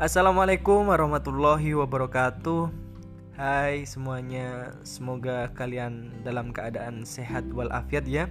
Assalamualaikum 0.00 0.88
warahmatullahi 0.88 1.76
wabarakatuh. 1.76 2.72
Hai 3.36 3.84
semuanya 3.84 4.72
Semoga 4.80 5.52
kalian 5.52 6.24
dalam 6.24 6.56
keadaan 6.56 7.04
sehat 7.04 7.44
walafiat 7.52 8.08
ya. 8.08 8.24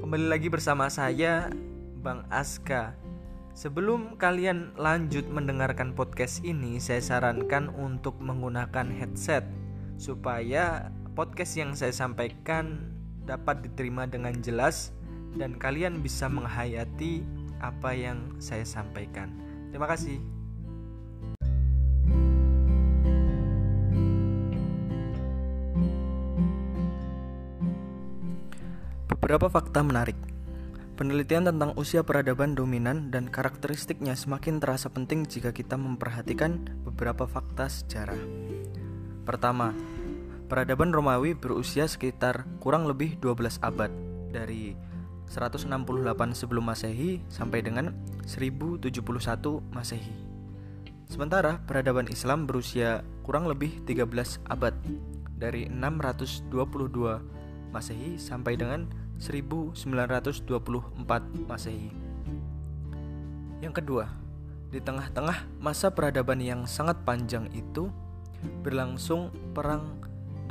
Kembali 0.00 0.32
lagi 0.32 0.48
bersama 0.48 0.88
saya 0.88 1.52
Bang 2.00 2.24
Aska. 2.32 2.96
Sebelum 3.52 4.16
kalian 4.16 4.72
lanjut 4.80 5.28
mendengarkan 5.28 5.92
podcast 5.92 6.40
ini 6.40 6.80
Saya 6.80 7.04
sarankan 7.04 7.68
untuk 7.76 8.16
menggunakan 8.16 8.88
headset 8.96 9.44
Supaya 10.00 10.88
podcast 11.12 11.52
yang 11.60 11.76
saya 11.76 11.92
sampaikan 11.92 12.88
dapat 13.28 13.60
diterima 13.60 14.08
dengan 14.08 14.40
jelas 14.40 14.96
Dan 15.36 15.60
kalian 15.60 16.00
bisa 16.00 16.32
menghayati 16.32 17.28
apa 17.60 17.92
yang 17.92 18.40
saya 18.40 18.64
sampaikan 18.64 19.49
Terima 19.70 19.86
kasih. 19.86 20.18
Beberapa 29.06 29.46
fakta 29.46 29.86
menarik. 29.86 30.18
Penelitian 30.98 31.48
tentang 31.48 31.72
usia 31.80 32.04
peradaban 32.04 32.52
dominan 32.52 33.08
dan 33.08 33.30
karakteristiknya 33.30 34.12
semakin 34.12 34.60
terasa 34.60 34.92
penting 34.92 35.24
jika 35.24 35.54
kita 35.54 35.78
memperhatikan 35.78 36.60
beberapa 36.84 37.24
fakta 37.24 37.72
sejarah. 37.72 38.20
Pertama, 39.24 39.72
peradaban 40.50 40.92
Romawi 40.92 41.38
berusia 41.38 41.86
sekitar 41.86 42.44
kurang 42.60 42.84
lebih 42.84 43.16
12 43.16 43.62
abad 43.64 43.88
dari 44.34 44.74
168 45.30 45.70
sebelum 46.34 46.66
Masehi 46.66 47.22
sampai 47.30 47.62
dengan 47.62 47.94
1071 48.26 48.90
Masehi. 49.70 50.10
Sementara 51.06 51.62
peradaban 51.62 52.10
Islam 52.10 52.50
berusia 52.50 53.06
kurang 53.22 53.46
lebih 53.46 53.78
13 53.86 54.42
abad 54.50 54.74
dari 55.38 55.70
622 55.70 56.50
Masehi 57.70 58.18
sampai 58.18 58.58
dengan 58.58 58.90
1924 59.22 59.78
Masehi. 61.46 61.94
Yang 63.62 63.74
kedua, 63.78 64.10
di 64.74 64.82
tengah-tengah 64.82 65.46
masa 65.62 65.94
peradaban 65.94 66.42
yang 66.42 66.66
sangat 66.66 66.98
panjang 67.06 67.46
itu 67.54 67.86
berlangsung 68.66 69.30
perang 69.54 69.94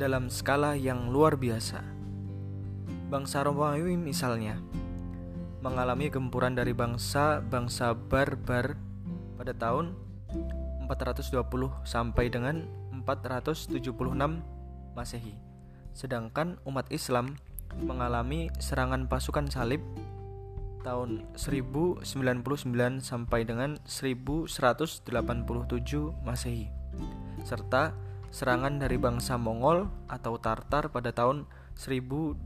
dalam 0.00 0.32
skala 0.32 0.72
yang 0.72 1.12
luar 1.12 1.36
biasa 1.36 1.99
Bangsa 3.10 3.42
Romawi 3.42 3.98
misalnya 3.98 4.62
mengalami 5.66 6.08
gempuran 6.14 6.54
dari 6.54 6.70
bangsa-bangsa 6.70 7.92
barbar 7.92 8.78
pada 9.34 9.50
tahun 9.50 9.98
420 10.86 11.42
sampai 11.82 12.30
dengan 12.30 12.70
476 13.02 13.82
Masehi. 14.94 15.34
Sedangkan 15.90 16.62
umat 16.62 16.86
Islam 16.94 17.34
mengalami 17.82 18.46
serangan 18.62 19.10
pasukan 19.10 19.50
salib 19.50 19.82
tahun 20.86 21.26
1099 21.34 22.06
sampai 23.02 23.42
dengan 23.42 23.76
1187 23.84 25.10
Masehi 26.22 26.70
serta 27.42 27.90
serangan 28.30 28.78
dari 28.78 28.96
bangsa 28.96 29.34
Mongol 29.34 29.90
atau 30.06 30.38
Tartar 30.38 30.94
pada 30.94 31.10
tahun 31.10 31.50
1227 31.80 32.44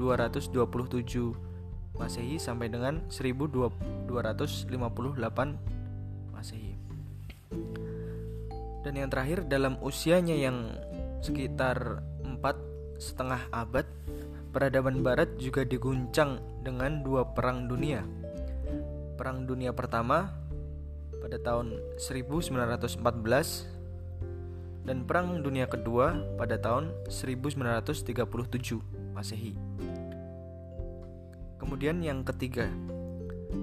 Masehi 1.99 2.39
sampai 2.39 2.71
dengan 2.71 3.03
1258 3.11 4.07
Masehi. 6.31 6.79
Dan 8.87 8.95
yang 8.95 9.11
terakhir 9.11 9.51
dalam 9.51 9.75
usianya 9.83 10.39
yang 10.39 10.79
sekitar 11.19 11.99
empat 12.23 12.55
setengah 13.03 13.43
abad, 13.51 13.83
peradaban 14.55 15.03
Barat 15.03 15.35
juga 15.41 15.65
diguncang 15.67 16.39
dengan 16.63 17.03
dua 17.03 17.35
perang 17.35 17.67
dunia. 17.67 18.07
Perang 19.19 19.43
Dunia 19.47 19.73
Pertama 19.75 20.31
pada 21.23 21.39
tahun 21.39 21.79
1914 21.99 23.75
dan 24.85 25.09
Perang 25.09 25.41
Dunia 25.41 25.65
Kedua 25.71 26.13
pada 26.37 26.61
tahun 26.61 26.93
1937. 27.09 29.04
Masehi. 29.15 29.55
Kemudian 31.57 32.03
yang 32.05 32.27
ketiga, 32.27 32.69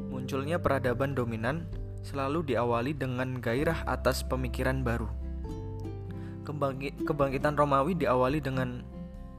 munculnya 0.09 0.57
peradaban 0.57 1.13
dominan 1.13 1.67
selalu 2.01 2.55
diawali 2.55 2.97
dengan 2.97 3.37
gairah 3.37 3.85
atas 3.85 4.25
pemikiran 4.25 4.81
baru. 4.81 5.11
Kebangkitan 7.05 7.53
Romawi 7.53 7.93
diawali 7.93 8.41
dengan 8.41 8.81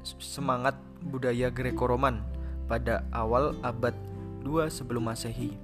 semangat 0.04 0.78
budaya 1.02 1.50
Greco-Roman 1.50 2.22
pada 2.70 3.02
awal 3.10 3.58
abad 3.66 3.92
2 4.46 4.70
sebelum 4.70 5.10
Masehi. 5.10 5.58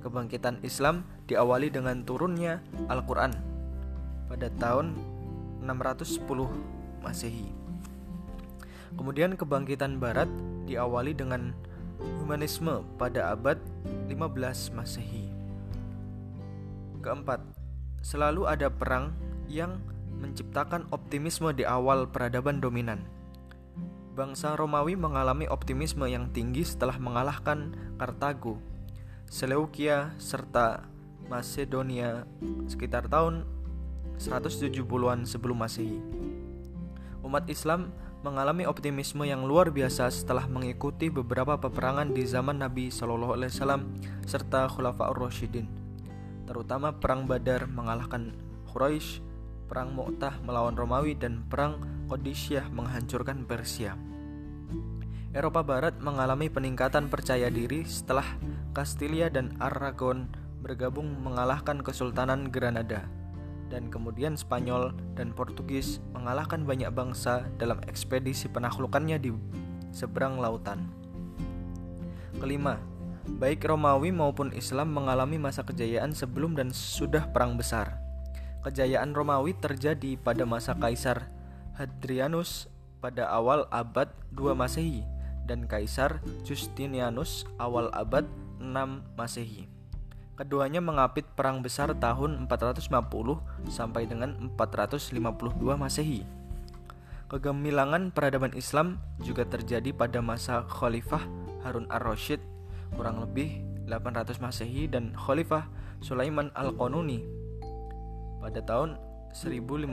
Kebangkitan 0.00 0.62
Islam 0.62 1.04
diawali 1.26 1.68
dengan 1.68 2.06
turunnya 2.06 2.62
Al-Qur'an 2.86 3.34
pada 4.30 4.48
tahun 4.56 4.94
610 5.66 6.24
Masehi. 7.02 7.59
Kemudian 8.94 9.38
kebangkitan 9.38 10.02
barat 10.02 10.26
diawali 10.66 11.14
dengan 11.14 11.52
humanisme 12.22 12.86
pada 12.96 13.34
abad 13.34 13.58
15 14.08 14.74
Masehi. 14.74 15.30
Keempat, 17.00 17.40
selalu 18.00 18.46
ada 18.48 18.68
perang 18.68 19.12
yang 19.48 19.80
menciptakan 20.20 20.84
optimisme 20.92 21.48
di 21.56 21.64
awal 21.64 22.06
peradaban 22.06 22.60
dominan. 22.60 23.08
Bangsa 24.12 24.52
Romawi 24.52 24.98
mengalami 25.00 25.48
optimisme 25.48 26.04
yang 26.04 26.28
tinggi 26.34 26.66
setelah 26.66 27.00
mengalahkan 27.00 27.72
Kartago, 27.96 28.60
Seleukia, 29.30 30.12
serta 30.20 30.84
Macedonia 31.30 32.26
sekitar 32.66 33.06
tahun 33.06 33.46
170-an 34.18 35.24
sebelum 35.24 35.62
Masehi. 35.62 36.02
Umat 37.22 37.46
Islam 37.46 37.94
mengalami 38.20 38.68
optimisme 38.68 39.24
yang 39.24 39.48
luar 39.48 39.72
biasa 39.72 40.12
setelah 40.12 40.44
mengikuti 40.44 41.08
beberapa 41.08 41.56
peperangan 41.56 42.12
di 42.12 42.28
zaman 42.28 42.60
Nabi 42.60 42.92
Shallallahu 42.92 43.32
Alaihi 43.32 43.52
Wasallam 43.56 43.82
serta 44.28 44.68
Khulafaur 44.68 45.16
Rasyidin, 45.16 45.64
terutama 46.44 46.92
perang 46.92 47.24
Badar 47.24 47.64
mengalahkan 47.64 48.36
Quraisy, 48.68 49.24
perang 49.72 49.96
Mu'tah 49.96 50.36
melawan 50.44 50.76
Romawi 50.76 51.16
dan 51.16 51.48
perang 51.48 51.80
Qadisiyah 52.12 52.68
menghancurkan 52.68 53.48
Persia. 53.48 53.96
Eropa 55.32 55.62
Barat 55.64 55.96
mengalami 56.02 56.52
peningkatan 56.52 57.08
percaya 57.08 57.48
diri 57.48 57.86
setelah 57.86 58.26
Kastilia 58.76 59.30
dan 59.30 59.56
Aragon 59.62 60.28
bergabung 60.60 61.08
mengalahkan 61.24 61.80
Kesultanan 61.80 62.52
Granada 62.52 63.19
dan 63.70 63.88
kemudian 63.88 64.34
Spanyol 64.34 64.92
dan 65.14 65.30
Portugis 65.30 66.02
mengalahkan 66.12 66.66
banyak 66.66 66.90
bangsa 66.90 67.46
dalam 67.56 67.78
ekspedisi 67.86 68.50
penaklukannya 68.50 69.16
di 69.22 69.30
seberang 69.94 70.42
lautan. 70.42 70.90
Kelima, 72.42 72.82
baik 73.38 73.62
Romawi 73.62 74.10
maupun 74.10 74.50
Islam 74.50 74.90
mengalami 74.90 75.38
masa 75.38 75.62
kejayaan 75.62 76.10
sebelum 76.10 76.58
dan 76.58 76.74
sudah 76.74 77.30
perang 77.30 77.54
besar. 77.54 78.02
Kejayaan 78.66 79.16
Romawi 79.16 79.56
terjadi 79.56 80.20
pada 80.20 80.44
masa 80.44 80.76
Kaisar 80.76 81.32
Hadrianus 81.80 82.68
pada 83.00 83.32
awal 83.32 83.64
abad 83.72 84.12
2 84.36 84.52
Masehi 84.52 85.00
dan 85.48 85.64
Kaisar 85.64 86.20
Justinianus 86.44 87.48
awal 87.56 87.88
abad 87.96 88.28
6 88.60 89.16
Masehi. 89.16 89.79
Keduanya 90.40 90.80
mengapit 90.80 91.28
perang 91.36 91.60
besar 91.60 91.92
tahun 91.92 92.48
450 92.48 92.88
sampai 93.68 94.08
dengan 94.08 94.32
452 94.56 95.12
Masehi. 95.76 96.24
Kegemilangan 97.28 98.08
peradaban 98.08 98.56
Islam 98.56 99.04
juga 99.20 99.44
terjadi 99.44 99.92
pada 99.92 100.24
masa 100.24 100.64
Khalifah 100.64 101.20
Harun 101.60 101.84
ar-Rasyid 101.92 102.40
kurang 102.96 103.20
lebih 103.20 103.60
800 103.84 104.40
Masehi 104.40 104.88
dan 104.88 105.12
Khalifah 105.12 105.68
Sulaiman 106.00 106.48
al-Qanuni 106.56 107.20
pada 108.40 108.64
tahun 108.64 108.96
1520 109.36 109.84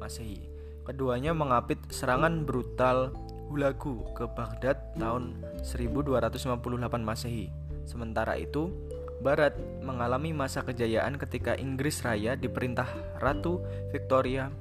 Masehi. 0.00 0.48
Keduanya 0.88 1.36
mengapit 1.36 1.84
serangan 1.92 2.48
brutal 2.48 3.12
Hulagu 3.52 4.08
ke 4.16 4.24
Baghdad 4.24 4.96
tahun 4.96 5.36
1258 5.68 6.48
Masehi. 7.04 7.67
Sementara 7.88 8.36
itu, 8.36 8.68
Barat 9.24 9.56
mengalami 9.82 10.30
masa 10.36 10.60
kejayaan 10.62 11.16
ketika 11.16 11.56
Inggris 11.56 12.04
Raya 12.04 12.36
diperintah 12.36 12.86
Ratu 13.18 13.64
Victoria 13.90 14.52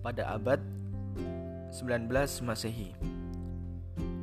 pada 0.00 0.38
abad 0.38 0.62
19 1.74 2.08
Masehi. 2.46 2.94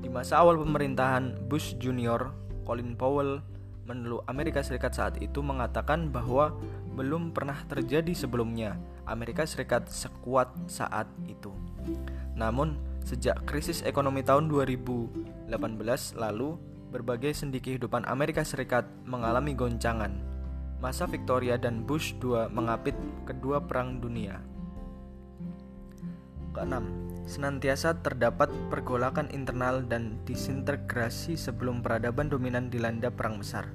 Di 0.01 0.09
masa 0.09 0.41
awal 0.41 0.57
pemerintahan 0.57 1.45
Bush 1.45 1.75
Junior, 1.77 2.33
Colin 2.63 2.95
Powell 2.95 3.44
menelu 3.83 4.24
Amerika 4.31 4.63
Serikat 4.63 4.95
saat 4.95 5.19
itu 5.19 5.44
mengatakan 5.44 6.07
bahwa 6.07 6.56
belum 6.95 7.36
pernah 7.36 7.59
terjadi 7.68 8.15
sebelumnya 8.15 8.79
Amerika 9.03 9.44
Serikat 9.44 9.91
sekuat 9.91 10.50
saat 10.71 11.06
itu. 11.27 11.51
Namun, 12.33 12.79
sejak 13.03 13.44
krisis 13.44 13.83
ekonomi 13.83 14.24
tahun 14.24 14.47
2018 14.50 15.51
lalu, 16.15 16.57
berbagai 16.93 17.33
sendi 17.33 17.57
kehidupan 17.57 18.05
Amerika 18.05 18.45
Serikat 18.45 18.85
mengalami 19.09 19.57
goncangan. 19.57 20.13
Masa 20.77 21.09
Victoria 21.09 21.57
dan 21.57 21.81
Bush 21.89 22.13
II 22.21 22.53
mengapit 22.53 22.93
kedua 23.25 23.57
perang 23.65 23.97
dunia. 23.97 24.37
Keenam, 26.53 26.85
senantiasa 27.25 27.97
terdapat 28.05 28.53
pergolakan 28.69 29.25
internal 29.33 29.81
dan 29.81 30.21
disintegrasi 30.29 31.33
sebelum 31.33 31.81
peradaban 31.81 32.29
dominan 32.29 32.69
dilanda 32.69 33.09
perang 33.09 33.41
besar. 33.41 33.65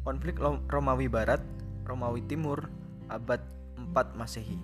Konflik 0.00 0.40
Romawi 0.40 1.12
Barat, 1.12 1.44
Romawi 1.84 2.24
Timur, 2.24 2.72
abad 3.12 3.44
4 3.76 4.16
Masehi. 4.16 4.56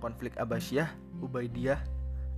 Konflik 0.00 0.40
Abbasiyah, 0.40 0.88
Ubaidiyah, 1.20 1.84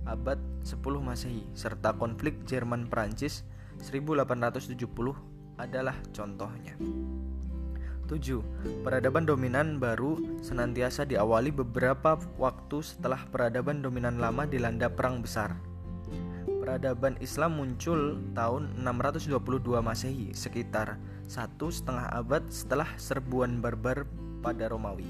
abad 0.03 0.35
10 0.67 0.75
Masehi, 0.99 1.47
serta 1.55 1.95
konflik 1.95 2.43
Jerman-Prancis 2.43 3.47
1870 3.81 5.57
adalah 5.57 5.97
contohnya. 6.13 6.75
7. 8.11 8.43
Peradaban 8.83 9.23
dominan 9.23 9.79
baru 9.79 10.19
senantiasa 10.43 11.07
diawali 11.07 11.55
beberapa 11.55 12.19
waktu 12.35 12.83
setelah 12.83 13.23
peradaban 13.31 13.79
dominan 13.79 14.19
lama 14.19 14.43
dilanda 14.43 14.91
perang 14.91 15.23
besar. 15.23 15.55
Peradaban 16.63 17.15
Islam 17.19 17.59
muncul 17.59 18.19
tahun 18.35 18.79
622 18.79 19.83
Masehi, 19.83 20.31
sekitar 20.35 20.99
satu 21.27 21.71
setengah 21.71 22.11
abad 22.11 22.43
setelah 22.51 22.87
serbuan 22.99 23.59
barbar 23.59 24.07
pada 24.43 24.71
Romawi. 24.71 25.07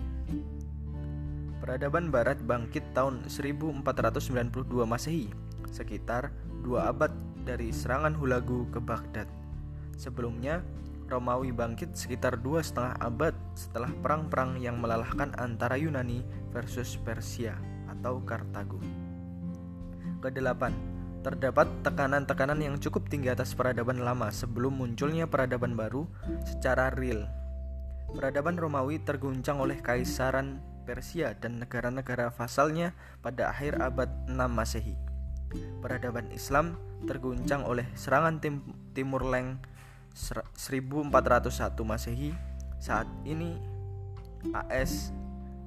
Peradaban 1.61 2.11
Barat 2.11 2.41
bangkit 2.43 2.83
tahun 2.93 3.25
1492 3.29 3.85
Masehi, 4.85 5.29
sekitar 5.69 6.33
dua 6.61 6.91
abad 6.91 7.13
dari 7.43 7.69
serangan 7.69 8.15
Hulagu 8.15 8.65
ke 8.71 8.79
Baghdad. 8.79 9.27
Sebelumnya, 9.99 10.63
Romawi 11.11 11.53
bangkit 11.53 11.93
sekitar 11.93 12.39
dua 12.41 12.63
setengah 12.63 12.97
abad 12.97 13.35
setelah 13.53 13.91
perang-perang 14.01 14.57
yang 14.57 14.81
melelahkan 14.81 15.35
antara 15.37 15.77
Yunani 15.77 16.23
versus 16.49 16.97
Persia 16.97 17.53
atau 17.85 18.23
Kartago. 18.23 18.79
Kedelapan, 20.23 20.73
terdapat 21.21 21.67
tekanan-tekanan 21.83 22.59
yang 22.59 22.75
cukup 22.79 23.11
tinggi 23.11 23.29
atas 23.29 23.53
peradaban 23.53 24.01
lama 24.01 24.31
sebelum 24.31 24.73
munculnya 24.73 25.27
peradaban 25.27 25.75
baru 25.75 26.07
secara 26.47 26.89
real. 26.95 27.27
Peradaban 28.11 28.55
Romawi 28.57 29.03
terguncang 29.03 29.59
oleh 29.59 29.79
Kaisaran 29.83 30.63
Persia 30.83 31.31
dan 31.39 31.63
negara-negara 31.63 32.27
vasalnya 32.29 32.91
pada 33.23 33.49
akhir 33.49 33.79
abad 33.79 34.11
6 34.27 34.35
Masehi. 34.51 35.12
Peradaban 35.81 36.31
Islam 36.31 36.79
terguncang 37.03 37.67
oleh 37.67 37.85
serangan 37.93 38.39
tim 38.39 38.63
Timur 38.95 39.27
Leng 39.27 39.59
1401 40.13 41.09
Masehi. 41.83 42.31
Saat 42.79 43.07
ini 43.23 43.55
AS 44.51 45.15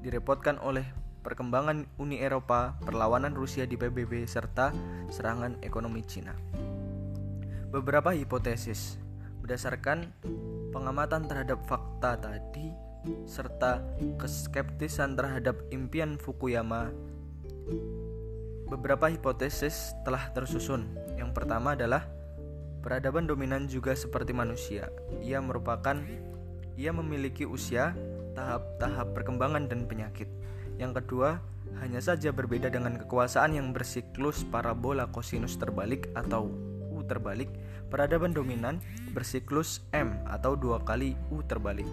direpotkan 0.04 0.60
oleh 0.60 0.84
perkembangan 1.26 1.90
Uni 1.98 2.22
Eropa, 2.22 2.78
perlawanan 2.86 3.34
Rusia 3.34 3.66
di 3.66 3.74
PBB 3.74 4.30
serta 4.30 4.70
serangan 5.10 5.58
ekonomi 5.64 6.06
Cina. 6.06 6.36
Beberapa 7.74 8.14
hipotesis 8.14 9.02
berdasarkan 9.42 10.06
pengamatan 10.70 11.26
terhadap 11.26 11.58
fakta 11.66 12.14
tadi 12.20 12.70
serta 13.26 13.82
keskeptisan 14.18 15.14
terhadap 15.14 15.58
impian 15.70 16.18
Fukuyama 16.18 16.90
beberapa 18.66 19.06
hipotesis 19.06 19.94
telah 20.02 20.30
tersusun. 20.34 20.90
Yang 21.14 21.30
pertama 21.32 21.78
adalah 21.78 22.06
peradaban 22.82 23.26
dominan 23.26 23.70
juga 23.70 23.94
seperti 23.94 24.34
manusia. 24.34 24.90
Ia 25.22 25.38
merupakan 25.38 25.98
ia 26.76 26.92
memiliki 26.92 27.48
usia, 27.48 27.96
tahap-tahap 28.36 29.16
perkembangan 29.16 29.64
dan 29.66 29.88
penyakit. 29.88 30.28
Yang 30.76 31.02
kedua, 31.02 31.40
hanya 31.80 32.04
saja 32.04 32.30
berbeda 32.36 32.68
dengan 32.68 33.00
kekuasaan 33.00 33.56
yang 33.56 33.72
bersiklus 33.72 34.44
parabola 34.44 35.08
kosinus 35.08 35.56
terbalik 35.56 36.12
atau 36.12 36.52
U 36.92 37.00
terbalik. 37.08 37.48
Peradaban 37.88 38.36
dominan 38.36 38.82
bersiklus 39.16 39.80
M 39.96 40.20
atau 40.28 40.52
dua 40.52 40.84
kali 40.84 41.16
U 41.32 41.40
terbalik. 41.40 41.88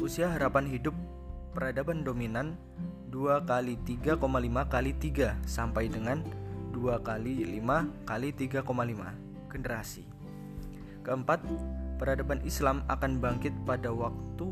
Usia 0.00 0.32
harapan 0.32 0.68
hidup 0.68 0.92
peradaban 1.50 2.06
dominan 2.06 2.54
2 3.10 3.42
kali 3.46 3.74
3,5 3.82 4.18
kali 4.70 4.92
3 4.94 5.34
sampai 5.46 5.90
dengan 5.90 6.22
2 6.70 7.02
kali 7.02 7.42
5 7.58 8.06
kali 8.06 8.28
3,5 8.32 9.50
generasi. 9.50 10.06
Keempat, 11.02 11.42
peradaban 11.98 12.38
Islam 12.46 12.86
akan 12.86 13.18
bangkit 13.18 13.52
pada 13.66 13.90
waktu 13.90 14.46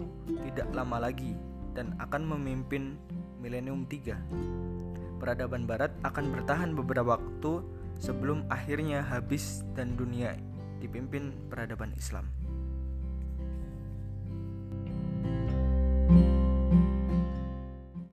tidak 0.50 0.68
lama 0.74 0.98
lagi 1.06 1.38
dan 1.78 1.94
akan 2.02 2.26
memimpin 2.34 2.98
milenium 3.38 3.86
3. 3.86 5.22
Peradaban 5.22 5.66
barat 5.66 5.94
akan 6.02 6.34
bertahan 6.34 6.74
beberapa 6.74 7.14
waktu 7.18 7.62
sebelum 7.98 8.46
akhirnya 8.50 9.02
habis 9.02 9.62
dan 9.74 9.94
dunia 9.94 10.34
dipimpin 10.82 11.34
peradaban 11.50 11.94
Islam. 11.94 12.26